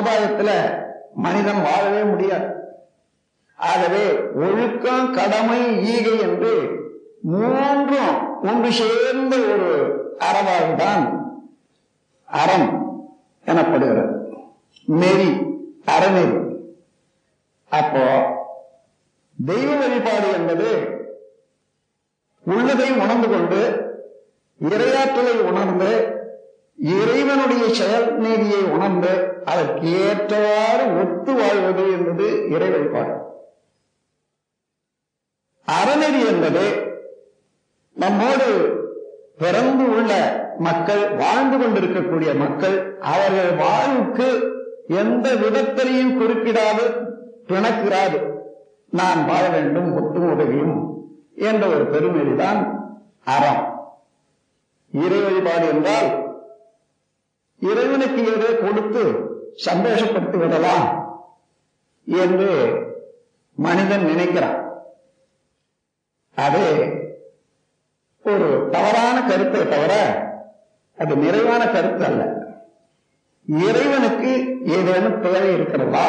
சமுதாயத்துல 0.00 0.50
மனிதன் 1.14 1.62
வாழவே 1.62 2.02
முடியாது. 2.02 2.46
ஆகவே 3.56 4.20
ஒழுக்கம் 4.34 5.12
கடமை 5.12 5.82
ஈகை 5.84 6.20
என்று 6.20 6.78
மூன்றும் 7.22 8.42
ஒன்று 8.42 8.72
சேர்ந்த 8.72 9.36
ஒரு 9.36 9.68
அறவாழ்தான் 10.18 11.18
அறம் 12.24 12.68
எனப்படுகிறது. 13.44 14.34
நெறி 14.84 15.28
அறநெறி. 15.86 16.56
அப்போ 17.68 18.04
தெய்வ 19.46 19.76
வழிபாடு 19.76 20.32
என்பது 20.32 20.88
உள்ளதை 22.44 22.92
உணர்ந்து 22.92 23.28
கொண்டு 23.28 23.88
இரையாற்றலை 24.60 25.40
உணர்ந்து 25.40 26.19
இறைவனுடைய 26.82 27.74
செயல் 27.74 28.16
நீதியை 28.16 28.62
உணர்ந்து 28.64 29.42
அதற்கு 29.44 29.86
ஏற்றவாறு 30.08 31.00
ஒத்து 31.00 31.32
வாழ்வது 31.34 31.90
என்பது 31.90 32.48
இறை 32.50 32.68
வழிபாடு. 32.68 33.14
அறநெறி 35.66 36.26
என்பது 36.26 36.92
நம்மோடு 37.94 38.48
பிறந்து 39.38 39.90
உள்ள 39.90 40.12
மக்கள் 40.58 41.14
வாழ்ந்து 41.14 41.58
கொண்டிருக்கக்கூடிய 41.58 42.34
மக்கள் 42.34 42.98
அவர்கள் 43.00 43.54
வாழ்வுக்கு 43.54 44.52
எந்த 44.88 45.34
விதத்திலையும் 45.34 46.16
குறுக்கிடாது 46.16 47.06
பிணக்கிறாது. 47.46 48.32
நான் 48.90 49.26
வாழ 49.26 49.48
வேண்டும் 49.48 49.94
ஒட்டும் 49.94 50.32
உதவியும் 50.32 51.04
என்ற 51.34 51.66
ஒரு 51.66 51.84
பெருமெறிதான் 51.84 52.80
அறம். 53.24 53.92
இறை 54.92 55.20
வழிபாடு 55.20 55.68
என்றால் 55.68 56.29
இறைவனுக்கு 57.60 58.20
ஏதோ 58.34 58.48
கொடுத்து 58.54 59.02
சந்தோஷப்பட்டு 59.66 60.36
விடலாம் 60.38 60.88
என்று 62.04 62.50
மனிதன் 63.56 64.04
நினைக்கிறான். 64.04 64.58
அது 66.36 66.64
ஒரு 68.24 68.48
தவறான 68.70 69.16
கருத்தை 69.28 69.68
தவிர 69.68 69.92
அது 70.98 71.16
நிறைவான 71.16 71.62
கருத்து 71.70 72.04
அல்ல. 72.04 72.22
இறைவனுக்கு 73.46 74.32
ஏதேனும் 74.76 75.20
தேவை 75.20 75.52
இருக்கிறதா? 75.52 76.08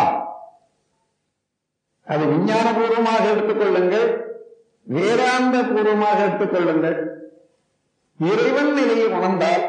அது 2.08 2.23
விஞ்ஞானபூர்வமாக 2.25 3.23
எடுத்துக்கொள்ளுங்கள் 3.33 4.08
வேதாந்த 4.83 5.58
பூர்வமாக 5.63 6.17
எடுத்துக்கொள்ளுங்கள். 6.25 6.97
இறைவன் 8.19 8.73
நிலையை 8.73 9.08
உணர்ந்தால் 9.17 9.63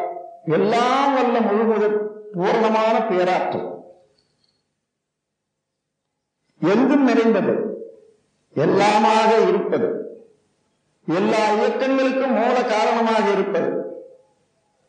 எல்லாம் 0.45 1.15
வல்ல 1.15 1.41
முழுவதும் 1.41 2.11
பூர்ணமான 2.35 3.09
பேராற்றல். 3.09 3.71
எங்கும் 6.61 7.05
நிறைந்தது. 7.05 7.77
எல்லாமாக 8.55 9.49
இருப்பது. 9.49 10.01
எல்லா 11.07 11.53
இயக்கங்களுக்கும் 11.53 12.33
மூல 12.33 12.65
காரணமாக 12.65 13.31
இருப்பது. 13.31 13.85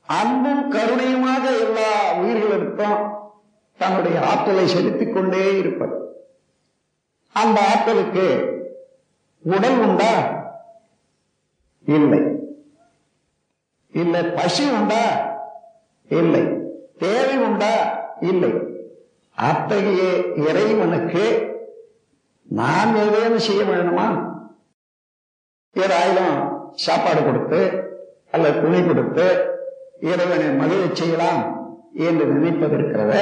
அன்பும் 0.02 0.72
கருணையுமாக 0.72 1.46
எல்லா 1.60 2.14
உயிர்களிடத்தும் 2.14 3.14
தன்னுடைய 3.78 4.28
ஆற்றலை 4.28 4.68
செலுத்திக் 4.68 5.14
கொண்டே 5.14 5.58
இருப்பது. 5.58 6.26
அந்த 7.34 7.68
ஆற்றலுக்கு 7.68 8.52
உடல் 9.44 9.80
உண்டா? 9.80 10.44
இல்லை. 11.86 12.22
இல்லை 13.92 14.24
பசி 14.24 14.70
உண்டா? 14.70 15.32
இல்லை. 16.10 16.44
தேவை 16.98 17.36
உண்டா? 17.38 17.74
இல்லை. 18.22 18.52
அத்தகைய 19.38 20.02
இறைவனுக்கு 20.48 21.24
நாம் 22.50 22.96
ஏதேனும் 22.96 23.40
செய்ய 23.40 23.62
வேணுமா 23.64 24.08
ஏதாயிலும் 25.76 26.36
சாப்பாடு 26.76 27.22
கொடுத்து 27.24 27.62
அல்லது 28.32 28.62
துணி 28.62 28.80
கொடுத்து 28.82 29.26
இறைவனை 30.00 30.48
மகிழ 30.56 30.82
செய்யலாம் 30.94 31.42
என்று 31.98 32.26
நினைப்பதற்கிறத 32.26 33.16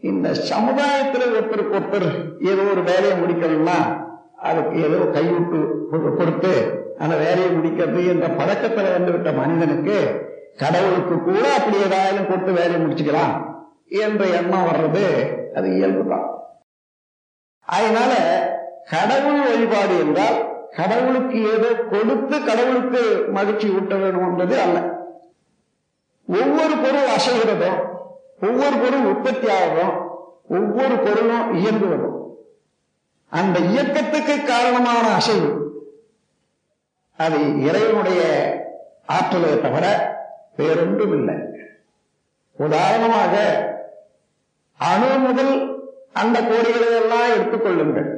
இந்த 0.00 0.34
சமுதாயத்தில் 0.34 1.32
ஒருத்தருக்கு 1.32 1.76
ஒருத்தர் 1.76 2.08
ஏதோ 2.42 2.62
ஒரு 2.70 2.82
வேலையை 2.82 3.14
முடிக்கணும்னா 3.18 3.78
அதுக்கு 4.42 4.76
ஏதோ 4.82 4.98
கைவிட்டு 5.10 5.58
கொடுத்து 6.16 6.52
அந்த 6.98 7.14
வேலையை 7.16 7.50
முடிக்கிறது 7.50 8.00
என்ற 8.06 8.26
பழக்கத்தில் 8.30 8.94
வந்துவிட்ட 8.94 9.32
மனிதனுக்கு 9.32 9.96
கடவுளுக்கு 10.56 11.22
கூட 11.22 11.54
அப்படி 11.54 11.76
ஏதாயாலும் 11.76 12.26
கொடுத்து 12.26 12.52
வேலையை 12.52 12.80
முடிச்சுக்கலாம் 12.80 13.56
என்ற 13.88 14.26
எண்ணம் 14.26 14.66
வர்றது 14.66 15.34
அது 15.54 15.68
இயல்புதான். 15.68 16.26
அதனால 17.60 18.12
கடவுள் 18.90 19.40
வழிபாடு 19.40 19.98
என்றால் 19.98 20.68
கடவுளுக்கு 20.70 21.52
ஏதோ 21.52 21.74
கொடுத்து 21.74 22.44
கடவுளுக்கு 22.44 23.24
மகிழ்ச்சி 23.32 23.68
ஊட்ட 23.68 23.94
வேண்டும் 23.94 24.38
அல்ல. 24.38 24.98
ஒவ்வொரு 26.26 26.76
பொருள் 26.76 27.08
அசைகிறதும் 27.16 27.78
ஒவ்வொரு 28.42 28.76
பொருள் 28.76 29.04
உற்பத்தி 29.04 29.46
ஆகிறதும் 29.46 30.08
ஒவ்வொரு 30.48 30.98
பொருளும் 30.98 31.54
இயங்குவதும் 31.54 32.38
அந்த 33.28 33.58
இயக்கத்துக்கு 33.58 34.44
காரணமான 34.44 35.14
அசைவு 35.14 35.68
அது 37.16 37.62
இறைவனுடைய 37.62 38.22
ஆற்றலை 39.06 39.60
தவிர 39.60 40.18
வேறொன்றும் 40.56 41.12
இல்லை 41.12 41.36
உதாரணமாக 42.56 43.34
அணு 44.76 45.18
முதல் 45.18 45.52
அந்த 46.12 46.40
கோடிகளை 46.40 47.02
எல்லாம் 47.02 47.30
எடுத்துக்கொள்ளுங்கள் 47.30 48.08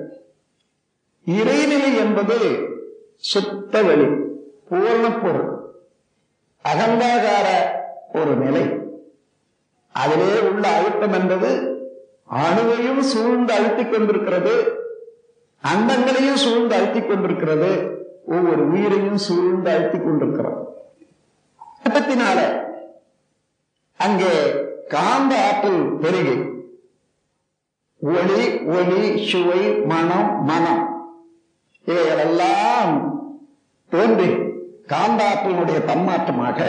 இறைநிலை 1.27 1.99
என்பது 1.99 2.39
சுத்த 3.17 3.83
வெளி 3.83 4.07
பூர்ண 4.71 5.23
பொருள் 5.23 5.51
ஒரு 8.15 8.37
நிலை. 8.37 8.65
அதிலே 9.95 10.41
உள்ள 10.41 10.69
அழுத்தம் 10.69 11.13
என்பது 11.13 11.51
அணுவையும் 12.33 13.01
சூழ்ந்து 13.01 13.53
அழுத்திக் 13.53 13.91
கொண்டிருக்கிறது 13.91 14.55
அண்டங்களையும் 15.65 16.35
சூழ்ந்து 16.35 16.77
அழுத்திக் 16.77 17.09
கொண்டிருக்கிறது 17.09 17.71
ஒவ்வொரு 18.27 18.69
உயிரையும் 18.69 19.17
சூழ்ந்து 19.17 19.71
அழுத்திக் 19.71 20.05
கொண்டிருக்கிறது 20.05 20.61
அழுத்தத்தினால 21.83 22.41
அங்கே 24.05 24.33
காந்த 24.95 25.33
ஆற்றல் 25.49 25.83
பெருகி. 26.03 26.37
ஒளி 28.01 28.41
ஒளி 28.77 29.03
சுவை 29.29 29.61
மனம் 29.93 30.31
மனம். 30.45 30.83
இவைகளெல்லாம் 31.85 32.93
தோன்றி 33.93 34.31
காந்தாற்றினுடைய 34.93 35.79
தன்மாற்றமாக 35.91 36.61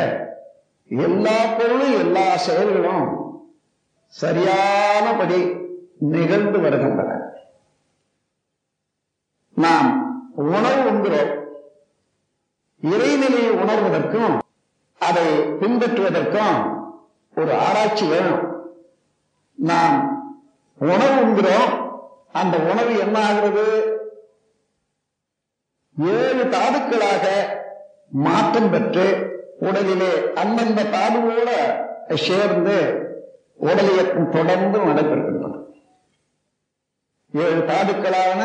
எல்லா 0.87 1.37
பொருளும் 1.57 1.97
எல்லா 2.03 2.25
செயல்களும் 2.45 3.07
சரியானபடி 4.07 5.39
நிகழ்ந்து 6.13 6.59
வருகின்றன. 6.59 7.11
நாம் 9.65 9.89
உணவு 10.35 10.81
உண்கிறோம். 10.91 11.33
இறைநிலையை 12.91 13.51
உணர்வதற்கும் 13.63 14.37
அதை 15.03 15.43
பின்பற்றுவதற்கும் 15.43 16.81
ஒரு 17.35 17.57
ஆராய்ச்சி 17.57 18.05
வேணும். 18.05 18.43
நாம் 19.55 19.95
உணவு 20.79 21.21
உண்கிறோம். 21.21 22.01
அந்த 22.31 22.57
உணவு 22.57 22.99
என்ன 22.99 23.25
ஆகிறது? 23.25 23.97
ஏழு 25.99 26.43
தாதுக்களாக 26.43 27.25
மாற்றம் 28.09 28.71
பெற்று 28.71 29.05
உடலிலே 29.59 30.33
அந்தந்த 30.33 30.83
தாதுவோட 30.83 31.49
சேர்ந்து 32.13 33.07
உடல் 33.57 33.91
இயக்கம் 33.91 34.31
தொடர்ந்து 34.31 34.79
நடைபெறுகின்றன. 34.79 35.61
ஏழு 37.33 37.63
தாதுக்களான 37.67 38.41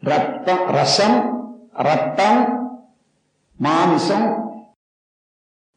ரத்தம் 0.00 0.66
ரசம் 0.66 1.48
ரத்தம் 1.72 2.62
மாமிசம் 3.56 4.43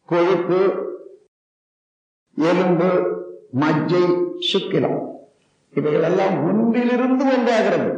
கொழுப்பு 0.09 0.59
எலும்பு 2.37 2.89
மஜ்ஜை 3.59 4.03
சுக்கிலம் 4.51 4.99
இவைகள் 5.73 6.03
எல்லாம் 6.03 6.35
ஒன்றிலிருந்து 6.47 7.25
ஒன்றாகிறது 7.25 7.89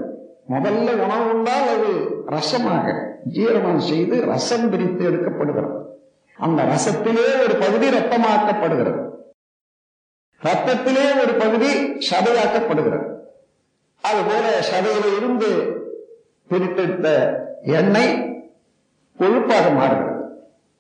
முதல்ல 0.50 0.95
உணவு 1.06 1.33
உண்டால் 1.33 1.67
அது 1.67 1.91
ரசமாக 2.25 2.85
ஜீரணம் 3.33 3.77
செய்து 3.77 4.25
ரசம் 4.25 4.69
பிரித்து 4.69 5.11
எடுக்கப்படுகிறது. 5.11 5.77
அந்த 6.38 6.63
ரசத்திலே 6.63 7.25
ஒரு 7.44 7.56
பகுதி 7.59 7.88
ரத்தமாக்கப்படுகிறது. 7.89 9.03
ரத்தத்திலே 10.41 11.06
ஒரு 11.21 11.33
பகுதி 11.33 11.71
சதையாக்கப்படுகிறது. 12.09 13.07
அதுபோல 14.01 14.45
சதையில 14.71 15.17
இருந்து 15.17 15.50
பிரித்தெடுத்த 16.50 17.07
எண்ணெய் 17.63 18.15
கொழுப்பாக 19.19 19.73
மாறுகிறது. 19.75 20.08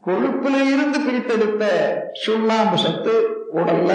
கொழுப்பில 0.03 0.55
இருந்து 0.73 0.99
பிரித்தெடுத்த 1.05 1.63
சுண்ணாம்பு 2.23 2.77
சத்து 2.83 3.13
உடல்ல 3.59 3.91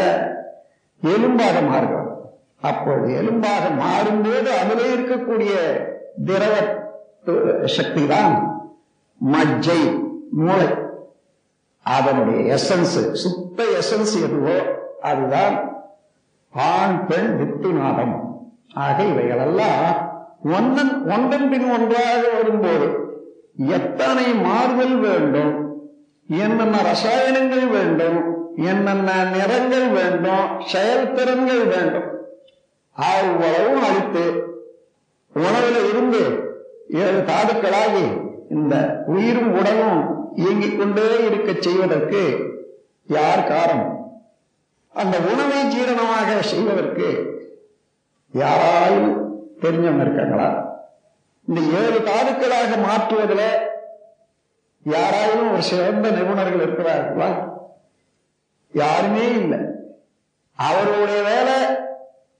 எலும்பாக 1.03 1.56
மாறுகிறது. 1.69 2.12
அப்பொழுது 2.71 3.09
எலும்பாக 3.21 3.65
மாறும்போது 3.83 4.51
அதிலே 4.61 4.87
இருக்கக்கூடிய 4.97 5.53
திரவ 6.29 6.55
சக்தி 7.77 8.03
தான் 8.06 8.35
மஜ்ஜை 9.21 9.81
மூளை. 10.41 10.69
அதனுடைய 11.87 12.41
எசன்ஸ் 12.56 12.99
சுத்த 13.23 13.65
எசன்ஸ் 13.81 14.15
எதுவோ 14.27 14.56
அதுதான் 15.11 15.56
ஆண் 16.55 16.99
பெண் 17.06 17.31
வித்துநாதம் 17.41 18.15
ஆக 18.87 18.99
இவைகளெல்லாம் 19.12 19.85
ஒன்றன் 20.56 20.95
ஒன்றன் 21.15 21.49
பின் 21.51 21.67
ஒன்றாக 21.77 22.23
வரும்போது 22.37 22.87
எத்தனை 23.77 24.27
மாறுதல் 24.47 24.97
வேண்டும்? 25.05 25.53
என்னென்ன 26.29 26.82
ரசாயனங்கள் 26.82 27.67
வேண்டும் 27.69 28.19
என்னென்ன 28.65 29.25
நிறங்கள் 29.31 29.88
வேண்டும் 29.88 30.62
செயல்திறன்கள் 30.67 31.65
வேண்டும் 31.67 32.09
அவ்வளவும் 32.97 33.82
அளித்து 33.82 34.25
உணவில் 35.32 35.88
இருந்து 35.88 36.23
ஏழு 37.03 37.21
தாதுக்களாகி 37.26 38.06
இந்த 38.49 38.75
உயிரும் 39.06 39.53
உடலும் 39.53 40.00
இயங்கிக் 40.35 40.79
கொண்டே 40.79 41.26
இருக்க 41.26 41.53
செய்வதற்கு 41.61 42.23
யார் 43.09 43.49
காரணம்? 43.49 43.91
அந்த 44.94 45.17
உணவை 45.31 45.61
ஜீரணமாக 45.67 46.41
செய்வதற்கு 46.43 47.09
யாராயும் 48.35 49.11
தெரிஞ்சவங்க 49.61 50.00
இருக்காங்களா? 50.00 50.49
இந்த 51.49 51.61
ஏழு 51.81 51.99
தாதுக்களாக 52.00 52.77
மாற்றுவதில் 52.87 53.47
யாராயும் 54.84 55.52
ஒரு 55.52 55.62
சிறந்த 55.62 56.10
நிபுணர்கள் 56.10 56.66
இருக்கிறார்களா? 56.66 57.52
யாருமே 58.72 59.28
இல்லை. 59.28 59.58
அவருடைய 60.54 61.22
வேலை 61.22 61.76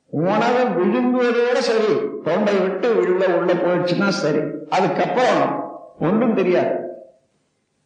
உணவு 0.07 0.63
விழுங்குவதோட 0.65 1.59
சரி 1.59 2.09
தொண்டை 2.25 2.59
விட்டு 2.59 2.97
உள்ள 2.97 3.27
உள்ள 3.27 3.53
போயிடுச்சுன்னா 3.53 4.09
சரி. 4.09 4.39
அதுக்கப்புறம் 4.71 5.73
ஒன்றும் 6.01 6.35
தெரியாது. 6.35 6.77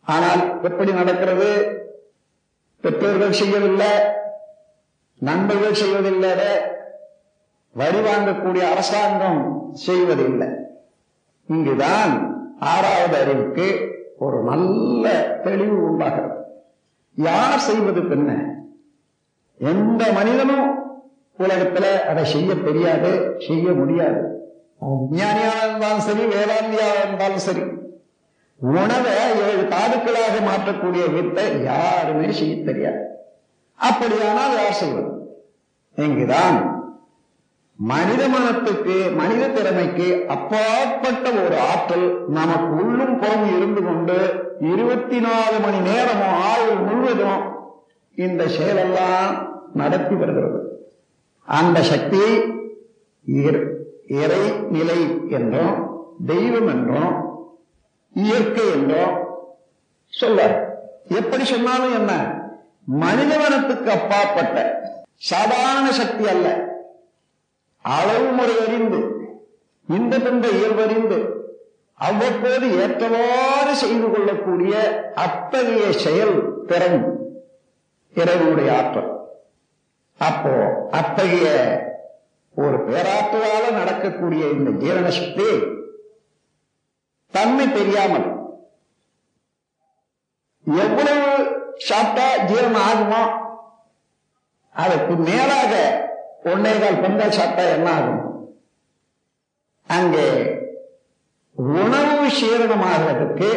ஆனால் 0.02 0.62
எப்படி 0.62 0.92
நடக்கிறது? 0.92 1.76
பெற்றோர்கள் 2.80 3.32
செய்யவில்லை 3.32 3.86
நண்பர்கள் 5.18 5.74
செய்வதில்லை 5.74 6.30
வரி 7.72 7.98
வாங்கக்கூடிய 7.98 8.70
அரசாங்கம் 8.70 9.70
செய்வதில்லை. 9.72 10.48
இங்குதான் 11.46 12.12
ஆறாவது 12.60 13.16
அறிவுக்கு 13.16 13.96
ஒரு 14.18 14.38
நல்ல 14.42 15.04
தெளிவு 15.44 15.76
உண்டாகிறது. 15.82 16.36
யார் 17.14 17.58
செய்வது 17.58 18.00
பின்ன? 18.00 18.30
எந்த 19.58 20.12
மனிதனும் 20.12 20.66
உலகத்துல 21.38 21.86
அதை 22.10 22.24
செய்ய 22.24 22.54
தெரியாது 22.54 23.10
செய்ய 23.46 23.72
முடியாது. 23.72 24.20
விஞ்ஞானியா 24.82 25.52
இருந்தாலும் 25.64 26.06
சரி 26.08 26.24
வேளாண்மையா 26.34 26.88
இருந்தாலும் 26.98 27.44
சரி 27.48 27.62
உணவை 28.60 29.12
ஏழு 29.46 29.62
தாதுக்களாக 29.74 30.34
மாற்றக்கூடிய 30.48 31.04
வித்தை 31.12 31.62
யாருமே 31.62 32.32
செய்ய 32.32 32.64
தெரியாது. 32.64 33.02
அப்படியானால் 33.74 34.56
யார் 34.60 34.80
செய்வது? 34.82 35.12
இங்குதான் 35.96 36.58
மனித 37.78 38.22
மனத்துக்கு 38.28 38.94
மனித 39.18 39.42
திறமைக்கு 39.48 40.06
அப்பாற்பட்ட 40.34 41.26
ஒரு 41.42 41.56
ஆற்றல் 41.70 42.06
நமக்கு 42.28 42.70
உள்ளும் 42.84 43.18
புறம் 43.18 43.44
இருந்து 43.56 43.82
கொண்டு 43.82 44.16
இருபத்தி 44.72 45.18
நாலு 45.26 45.58
மணி 45.64 45.80
நேரமும் 45.88 46.38
ஆயுள் 46.48 46.80
முழுவதும் 46.86 47.44
இந்த 48.14 48.42
செயலெல்லாம் 48.56 49.34
நடத்தி 49.80 50.14
வருகிறது. 50.14 50.60
அந்த 51.48 51.78
சக்தி 51.82 52.24
இறை 54.22 54.44
நிலை 54.76 55.00
என்றும் 55.38 55.76
தெய்வம் 56.26 56.70
என்றும் 56.74 57.12
இயற்கை 58.14 58.66
என்றும் 58.76 59.16
சொல்ல 60.12 60.48
எப்படி 61.20 61.44
சொன்னாலும் 61.44 61.94
என்ன? 62.00 62.12
மனித 63.02 63.32
மனத்துக்கு 63.38 63.90
அப்பாற்பட்ட 63.90 64.56
சாதாரண 65.30 65.86
சக்தி 66.00 66.26
அல்ல. 66.28 66.48
அளவு 67.84 68.28
முறை 68.32 68.56
அறிந்து 68.58 69.00
இந்த 69.88 70.14
பிந்த 70.18 70.46
இயல்பறிந்து 70.48 71.18
அவ்வப்போது 71.98 72.66
ஏற்றவாறு 72.80 73.76
செய்து 73.76 74.08
கொள்ளக்கூடிய 74.10 74.72
அத்தகைய 75.16 75.92
செயல் 75.98 76.36
திறன் 76.66 77.00
இறைவனுடைய 78.14 78.68
ஆற்றல். 78.76 79.10
அப்போ 80.20 80.52
அத்தகைய 80.90 81.46
ஒரு 82.54 82.76
பேராற்றலால 82.86 83.64
நடக்கக்கூடிய 83.72 84.44
இந்த 84.48 84.70
ஜீரண 84.82 85.08
சக்தி 85.10 85.48
தன்மை 87.34 87.66
தெரியாமல் 87.72 88.26
எவ்வளவு 90.64 91.26
சாப்பிட்டா 91.78 92.26
ஜீரணம் 92.44 92.86
ஆகுமோ 92.88 93.22
அதற்கு 94.74 95.14
மேலாக 95.28 95.72
ஒன்னேகால் 96.44 97.02
பொங்கல் 97.02 97.36
சாப்பிட்டா 97.38 97.64
என்ன 97.76 97.88
ஆகும்? 97.98 98.24
அங்கே 99.96 100.26
உணவு 101.82 102.26
சீரணமாகிறதுக்கு 102.38 103.48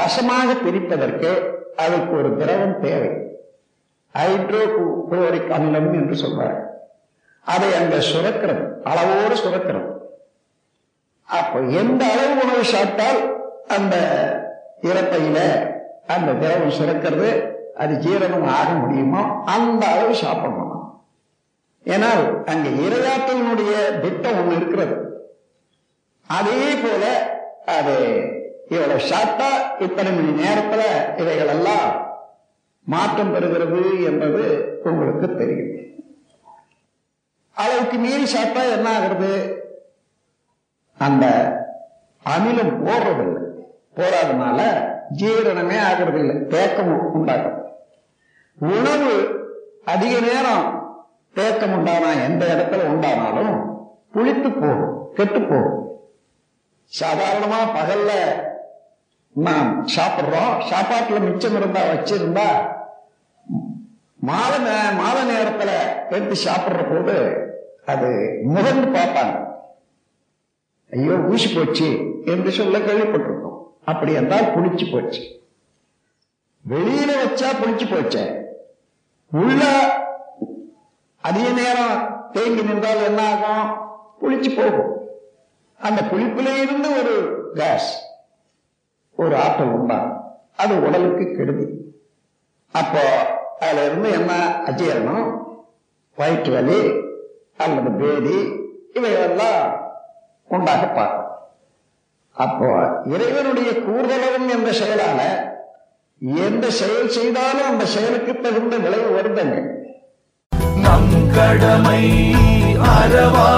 ரசமாக 0.00 0.54
பிரிப்பதற்கு 0.54 1.30
அதுக்கு 1.76 2.12
ஒரு 2.18 2.30
திரவம் 2.36 2.80
தேவை. 2.80 3.10
ஹைட்ரோ 4.14 4.62
குளோரிக் 5.08 5.52
அமிலம் 5.56 5.90
என்று 6.00 6.16
சொல்றாங்க 6.22 6.60
அதை 7.44 7.68
அங்க 7.74 7.96
சுரக்கிறது 8.10 8.64
அளவோடு 8.90 9.36
சுரக்கிறது. 9.44 9.90
அப்போ 11.28 11.58
எந்த 11.60 12.02
அளவு 12.12 12.34
உணவு 12.44 12.64
சாப்பிட்டால் 12.64 13.20
அந்த 13.76 13.96
இறப்பையில 14.90 15.38
அந்த 16.06 16.32
திரவம் 16.42 16.76
சுரக்கிறது 16.78 17.30
அது 17.74 17.94
ஜீரணம் 18.04 18.46
ஆக 18.58 18.68
முடியுமோ 18.72 19.22
அந்த 19.44 19.86
அளவு 19.86 20.14
சாப்பிடணும். 20.14 20.63
ஏனால் 21.84 22.44
அங்கு 22.44 22.70
இரையாற்றலினுடைய 22.70 24.00
திட்டம் 24.00 24.34
ஒண்ணு 24.34 24.56
இருக்கிறது. 24.56 25.26
அதே 26.26 26.74
போல 26.74 27.04
அது 27.66 28.22
இவ்வளவு 28.68 29.00
ஷார்ட்டா 29.00 29.82
இத்தனை 29.82 30.12
மணி 30.12 30.42
நேரத்துல 30.42 30.82
இவைகள் 31.18 31.46
எல்லாம் 31.46 32.06
மாற்றம் 32.84 33.34
பெறுகிறது 33.34 34.04
என்பது 34.04 34.78
உங்களுக்கு 34.84 35.36
தெரியும். 35.36 35.72
அளவுக்கு 37.54 37.96
மீறி 37.96 38.26
சாப்பிட்டா 38.26 38.62
என்ன 38.62 38.98
ஆகுறது? 38.98 39.62
அந்த 40.98 41.26
அமிலம் 42.24 42.86
போடுறதில்லை. 42.86 43.42
போறாதனால 43.94 44.60
ஜீரணமே 45.18 45.80
ஆகிறது 45.80 46.18
இல்லை 46.18 46.36
தேக்கமும் 46.36 47.12
உண்டாகும். 47.12 47.64
உணவு 48.60 49.14
அதிக 49.84 50.20
நேரம் 50.20 50.83
தேக்கம் 51.36 51.74
உண்டானா 51.76 52.10
எந்த 52.26 52.42
இடத்துல 52.54 52.82
உண்டானாலும் 52.92 53.54
புளித்து 54.14 54.50
போகும் 54.52 54.92
கெட்டு 55.16 55.40
போகும். 55.42 55.80
சாதாரணமா 56.92 57.60
பகல்ல 57.76 58.10
நாம் 59.46 59.70
சாப்பிடுறோம் 59.96 60.52
சாப்பாட்டுல 60.70 61.20
மிச்சம் 61.24 61.56
இருந்தா 61.60 61.82
வச்சிருந்தா 61.92 62.48
மாலை 64.28 64.58
மாலை 65.00 65.22
நேரத்துல 65.30 65.70
எடுத்து 66.14 66.36
சாப்பிடுற 66.44 66.82
போது 66.90 67.16
அது 67.92 68.10
முகந்து 68.54 68.86
பார்ப்பாங்க. 68.96 69.34
ஐயோ 70.92 71.16
ஊசி 71.32 71.48
போச்சு 71.54 71.88
என்று 72.32 72.50
சொல்ல 72.58 72.78
கேள்விப்பட்டிருக்கோம். 72.78 73.58
அப்படி 73.90 74.12
என்றால் 74.20 74.52
புளிச்சு 74.54 74.86
போச்சு. 74.92 75.22
வெளியில 76.64 77.10
வச்சா 77.22 77.48
புளிச்சு 77.60 77.86
போச்சேன் 77.90 78.32
உள்ள 79.32 79.62
அதிக 81.24 81.48
நேரம் 81.48 81.96
தேங்கி 82.32 82.62
நின்றால் 82.62 83.02
என்ன 83.02 83.20
ஆகும்? 83.32 83.66
புளிச்சு 84.20 84.56
போகும். 84.56 84.92
அந்த 85.78 86.00
புளிப்பில 86.02 86.62
இருந்து 86.62 86.88
ஒரு 86.98 87.14
கேஸ் 87.54 87.90
ஒரு 89.16 89.36
ஆற்றல் 89.36 89.72
உண்டாகும். 89.72 90.20
அது 90.56 90.82
உடலுக்கு 90.82 91.24
கெடுதி. 91.36 91.66
அப்போ 92.72 93.02
அதுல 93.60 93.84
இருந்து 93.84 94.10
என்ன? 94.10 94.32
அஜீரணம் 94.66 95.30
வயிற்று 96.16 96.52
வலி 96.52 96.80
அல்லது 97.56 97.90
பேதி 97.90 98.38
இவையெல்லாம் 98.94 99.62
உண்டாக 100.48 100.86
பார்க்கும். 100.86 101.32
அப்போ 102.32 102.68
இறைவனுடைய 103.04 103.70
கூறுதலகம் 103.72 104.48
என்ற 104.48 104.70
செயலால 104.70 105.20
எந்த 106.46 106.70
செயல் 106.70 107.08
செய்தாலும் 107.08 107.70
அந்த 107.70 107.84
செயலுக்கு 107.84 108.40
தகுந்த 108.40 108.76
விளைவு 108.76 109.08
வருதுங்க. 109.20 109.82
நம் 110.84 111.12
கடமை 111.36 112.04
அறவா 112.94 113.53